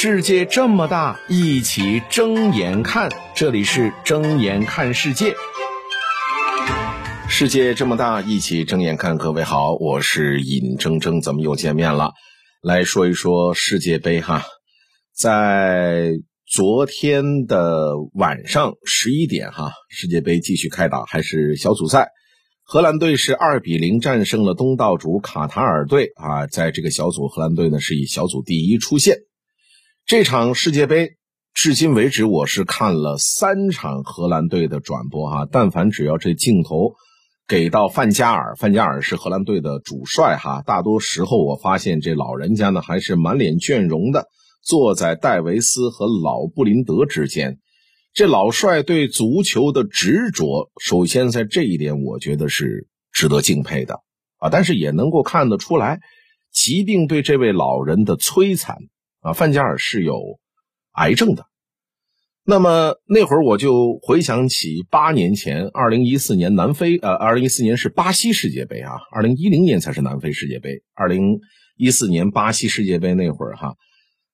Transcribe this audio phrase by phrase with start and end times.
[0.00, 3.10] 世界这么大，一起睁眼看。
[3.34, 5.34] 这里是睁眼看世界。
[7.28, 9.18] 世界这么大，一起睁眼看。
[9.18, 12.12] 各位好，我是尹铮铮，咱们又见面了，
[12.62, 14.44] 来说一说世界杯哈。
[15.16, 16.12] 在
[16.46, 22.10] 昨天的晚上十一点哈，世界杯继续开打，还是小组赛。
[22.62, 29.16] 荷兰队是二比零战胜了东道主卡塔尔队啊，在这个小组，荷兰队呢是以小组第一出线。
[30.08, 31.16] 这场世界杯，
[31.52, 35.46] 至今为止我是看了三场荷兰队的转播哈。
[35.52, 36.94] 但凡只要这镜头
[37.46, 40.62] 给到范加尔，范加尔是荷兰队的主帅哈。
[40.64, 44.28] 大多时候我发现这老人家呢还是满脸倦容的，
[44.62, 47.58] 坐在戴维斯和老布林德之间。
[48.14, 54.00] 这老帅对足球的执着，首先在这一点我觉得是值得敬佩的
[54.38, 54.48] 啊。
[54.48, 56.00] 但是也能够看得出来，
[56.50, 58.78] 疾病对这位老人的摧残。
[59.28, 60.38] 啊，范加尔是有
[60.92, 61.44] 癌症的。
[62.44, 70.82] 那么那会儿我就回想起八年前，二零一四年南非，呃，二零一四年是巴西世界杯啊，二零一零年才是南非世界杯。
[70.94, 71.38] 二零
[71.76, 73.74] 一四年巴西世界杯那会儿哈，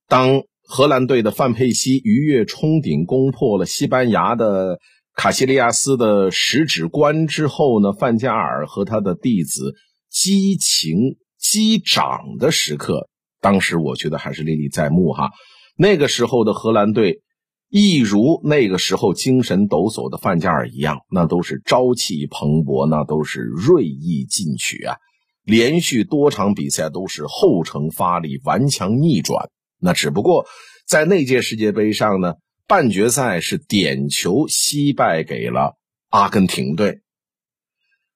[0.06, 4.78] 当荷兰队的范佩西鱼跃冲顶，攻破了西班牙的
[5.17, 9.75] 卡西利亚斯的十指关之后呢，范加尔和他的弟子
[10.09, 13.09] 激情击掌的时刻。
[13.45, 15.31] 当时我觉得还是历历在目哈，
[15.77, 17.20] 那个时候的荷兰队，
[17.69, 24.97] 一如那个时候精神抖擞的范加尔一样，那都是朝气蓬勃，那都是锐意进取啊！
[25.45, 29.50] 连续多场比赛都是后程发力，顽强逆转。
[29.78, 30.47] 那只不过
[30.89, 35.77] 在那届世界杯上呢，半决赛是点球惜败给了
[36.09, 37.00] 阿根廷队，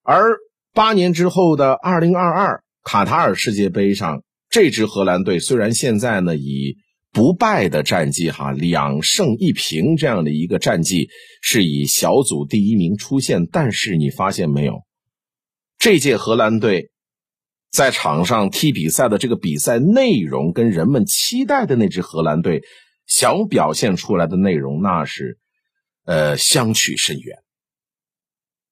[0.03, 0.39] 而
[0.73, 4.23] 八年之后的二零二二卡塔尔世界杯上。
[4.51, 6.77] 这支荷兰队虽然现在呢以
[7.11, 11.09] 不败的战绩哈两胜一平这样的一个战绩
[11.43, 14.83] 是以小组第一名出现，但是你发现没有，
[15.78, 16.91] 这届荷兰队
[17.71, 22.62] 在场上踢比赛的这个比赛内容跟人们期待的那支荷兰队
[23.06, 25.39] 想表现出来的内容那是
[26.05, 27.39] 呃相去甚远。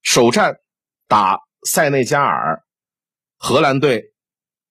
[0.03, 0.57] 首战
[1.07, 2.63] 打塞内加尔，
[3.37, 4.13] 荷兰队。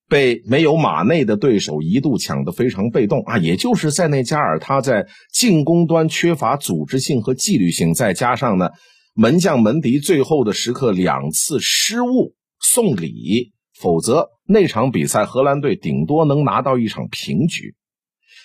[0.08, 3.38] 被没有马内的对手一度抢得非常被动啊！
[3.38, 8.70] 也就是塞内加尔他在进攻端缺乏组织性和纪律性，再加上呢
[9.14, 17.74] 门将门迪最后的时刻两次失误送礼，否则那场比赛荷兰队顶多能拿到一场平局。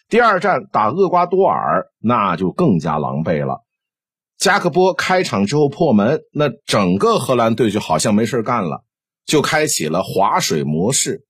[0.09, 3.63] 第二战打厄瓜多尔那就更加狼狈了，
[4.37, 8.83] 加克波开场之后破门，那整个荷兰队就好像没事干了，
[9.25, 11.23] 就开启了划水模式。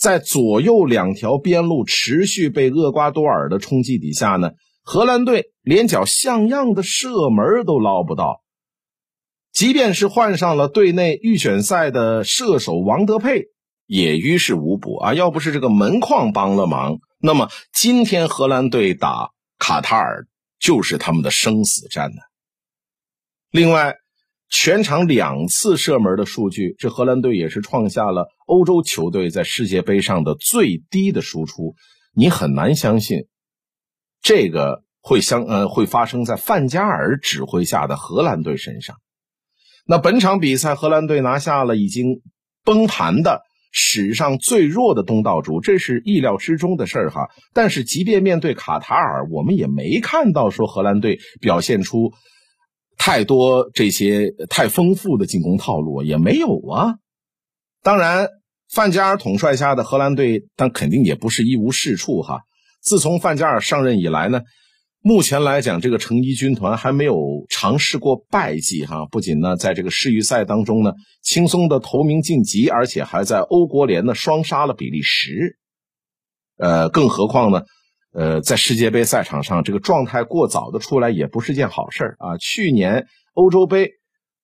[0.00, 4.52] 在左右两条边路持续被厄瓜多尔的冲击底下呢，
[4.82, 8.42] 荷兰队连脚像样的射门都捞不到。
[9.52, 13.48] 即便是换上了队内预选赛的射手王德佩，
[13.84, 15.12] 也于事无补啊！
[15.12, 20.26] 要不是这个门框帮了忙，那么今天荷兰队打卡塔尔
[20.58, 22.22] 就是他们的生死战呢。
[23.50, 23.96] 另外。
[24.50, 31.76] 全场两次射门的数据，这荷兰队也是创下了欧洲球队在世界杯上的最低的输出。
[32.14, 33.26] 你很难相信，
[34.20, 38.96] 这个会相呃会发生在范加尔指挥下的荷兰队身上。
[39.86, 42.20] 那本场比赛，荷兰队拿下了已经
[42.64, 47.28] 崩盘的史上最弱的东道主，这是意料之中的事儿哈。
[47.54, 52.12] 但是，即便面对卡塔尔，我们也没看到说荷兰队表现出。
[53.02, 56.96] 太多这些太丰富的进攻套路也没有啊。
[57.82, 58.28] 当然，
[58.70, 62.40] 范加尔统帅下的荷兰队，但肯定也不是一无是处哈。
[62.82, 64.42] 自从范加尔上任以来呢，
[65.00, 67.16] 目前来讲，这个成衣军团还没有
[67.48, 69.06] 尝试过败绩哈。
[69.06, 75.56] 不仅呢，在这个世预赛当中呢，轻松的头名晋级，而且还在欧国联呢双杀了比利时。
[76.58, 77.62] 呃，更何况呢？
[78.12, 82.36] 呃，在世界杯赛场上，这个状态过早的出来也不是件好事啊。
[82.38, 83.90] 去年欧洲杯，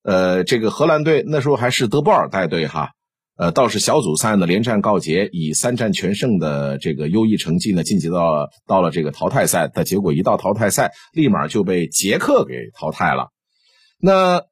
[0.05, 2.91] 呃，这个荷兰队那时候还是德布尔带队哈，
[3.37, 13.31] 呃，倒是小组赛呢连战告捷，以三战全胜的这个优异成绩呢晋级到到了这个淘汰赛，但结果一到淘汰赛，立马就被捷克给淘汰了。
[13.99, 14.43] 那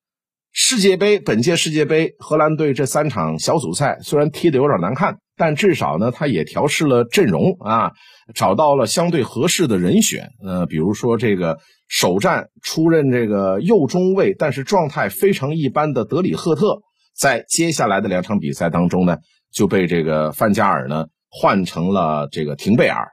[0.51, 5.19] 世界杯本届世界杯，荷兰队这三场小组赛虽然踢得有点难看。
[5.37, 7.93] 但至少呢，他也调试了阵容啊，
[8.35, 10.29] 找到了相对合适的人选。
[10.47, 11.59] 呃，比如说这个
[11.89, 16.81] 首战出任这个右中卫，但是状态非常一般的德里赫特，
[17.17, 19.17] 在接下来的两场比赛当中呢，
[19.53, 23.09] 就被这个范加尔呢换成了这个廷贝尔。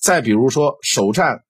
[0.00, 1.40] 再比如说首战，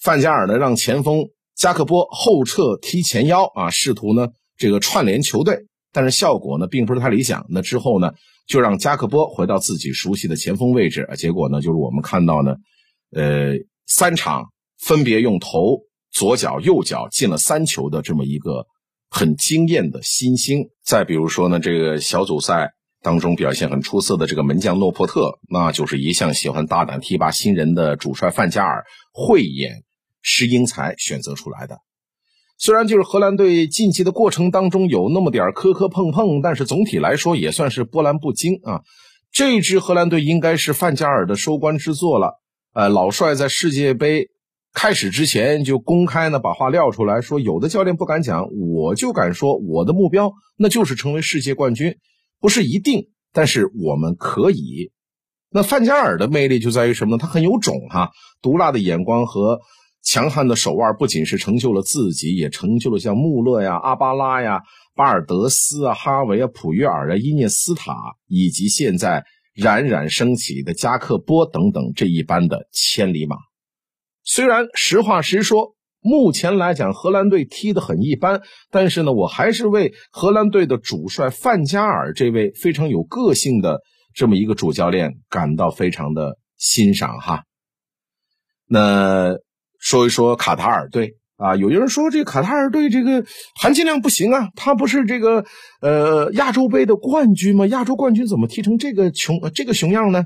[0.00, 1.24] 范加尔呢让前锋
[1.56, 7.46] 加克波后撤踢前腰啊，试图呢这个串联球队，但是效果呢并不是太理想。
[7.48, 8.12] 那之后呢
[8.46, 12.56] 就让加克波回到自己熟悉的前锋位置，结果呢就是我们看到呢，
[13.12, 13.54] 呃
[13.86, 14.46] 三场
[14.78, 15.80] 分别用头、
[16.10, 18.66] 左脚、右脚进了三球的这么一个
[19.10, 20.68] 很惊艳的新星。
[20.84, 22.72] 再比如说呢这个小组赛。
[23.00, 29.84] 当中表现很出色的这个门将诺珀特，那就是一向喜欢大胆提拔新人的主帅范加尔慧眼
[30.20, 31.78] 识英才选择出来的。
[32.58, 38.82] 虽然就是荷兰队晋级的过程当中有那么点磕磕碰碰，但是总体来说也算是波澜不惊啊。
[39.30, 42.40] 这支荷兰队应该是范加尔的收官之作了。
[42.74, 44.28] 呃，老帅在世界杯
[44.72, 51.96] 开始之前就公开呢把话撂出来说，有的教练不敢讲，我就敢说，我的目标那就是成为世界冠军。
[52.40, 54.90] 不是一定，但是我们可以。
[55.50, 57.18] 那范加尔的魅力就在于什么呢？
[57.20, 58.10] 他很有种哈，
[58.42, 59.60] 毒辣的眼光和
[60.02, 64.62] 强悍的手腕，不仅是成就了自己，也成就了像穆勒呀、阿巴拉呀、
[64.94, 67.94] 巴尔德斯啊、哈维啊、普约尔啊、伊涅斯塔，
[68.26, 69.24] 以及现在
[69.54, 73.36] 冉冉升起的加克波等等这一般的千里马。
[74.24, 75.74] 虽然实话实说。
[76.00, 78.40] 目前来讲，荷兰队踢得很一般，
[78.70, 83.80] 但是呢，我还是为荷兰队的主帅范加尔这位非常有个性的
[84.14, 87.42] 这么一个主教练感到非常的欣赏哈。
[88.64, 89.34] 那
[89.78, 95.44] 说一说卡塔尔队啊，有人说这卡塔尔队这个含金量不行啊，他不是这个
[95.80, 97.66] 呃亚洲杯的冠军吗？
[97.68, 100.24] 亚洲冠军怎么踢成这个穷这个熊样呢？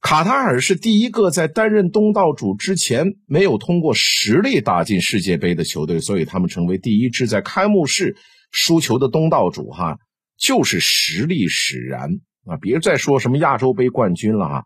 [0.00, 8.16] 卡塔尔是第一个在担任东道主之前没有通过实力打进世界杯的球队，所以他们成为第一支在开幕式
[8.50, 9.70] 输球的东道主。
[9.70, 9.98] 哈，
[10.38, 12.10] 就是实力使然
[12.46, 12.56] 啊！
[12.60, 14.64] 别再说什么亚洲杯冠军了哈。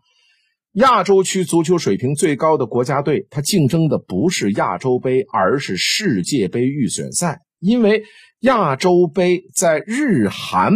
[0.77, 8.03] 亚洲区足球水平最高的国家队，它竞争的不是亚洲杯，而是世界杯预选赛，因为
[8.41, 10.75] 亚洲杯在日韩。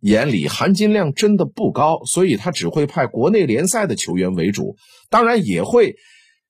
[0.00, 4.76] 眼里含金量真的不高，所以他只会派国内联赛的球员为主，
[5.10, 5.96] 当然也会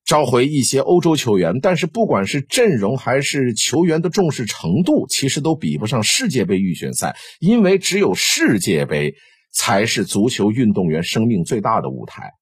[0.05, 1.59] 召回一些欧洲球员。
[1.59, 9.15] 但是不管是阵容还是球员的重视程度，其实都比不上世界杯预选赛，因为只有世界杯
[9.51, 12.33] 才是足球运动员生命最大的舞台。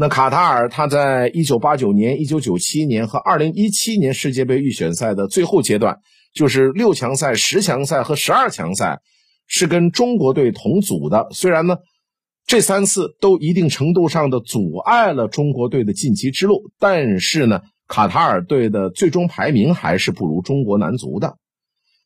[0.00, 5.98] 那卡塔尔他在一九八九年、一九九七年和二零一七年世界杯预选赛的最后阶段，
[6.32, 9.00] 就是六强赛、十强赛和十二强赛。
[9.50, 11.78] 是跟中国队同组的，虽然呢，
[12.46, 21.38] 这三次都一定程度上的阻碍了中国队的晋级之路，但是呢，卡塔尔队的最终排名还是不如中国男足的。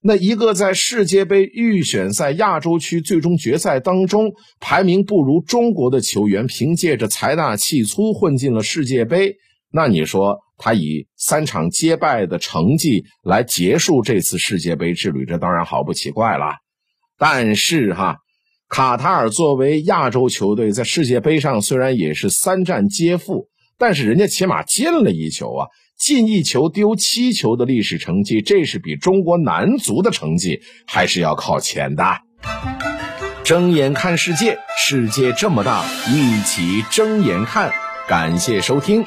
[0.04, 9.36] 那一个在世界杯预选赛亚洲区最终决赛当中排名不如中国的球员，凭借着财大气粗混进了世界杯，
[9.70, 16.56] 那你说他以三场皆败的成绩来结束这次世界杯之旅，这当然毫不奇怪了。
[17.16, 18.16] 但是哈，
[18.68, 23.46] 卡塔尔作为亚洲球队，在世界杯上虽然也是三战皆负，
[23.78, 25.68] 但是人家起码进了一球啊，
[26.02, 32.22] 进一球丢七球的历史成绩，这是比中国男足的成绩还是要靠前的。
[33.44, 37.70] 睁眼看世界，世界这么大，一起睁眼看。
[38.08, 39.04] 感谢收听。